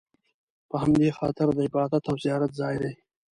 [0.69, 2.93] په همدې خاطر د عبادت او زیارت ځای دی.